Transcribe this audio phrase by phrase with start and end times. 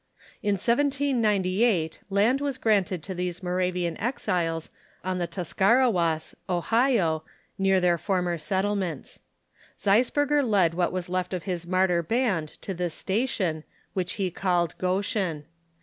[0.41, 4.71] In 1798 land was granted to these Moravian exiles
[5.03, 7.21] on the Tuscarawas, Oliio,
[7.59, 9.19] near their for mer settlements.
[9.77, 14.73] Zeisberger led what was left of his martyr band to this station, which he called
[14.79, 15.45] Goshen.